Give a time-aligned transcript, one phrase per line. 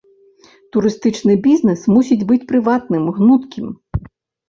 [0.75, 3.73] Турыстычны бізнес мусіць быць прыватным, гнуткім.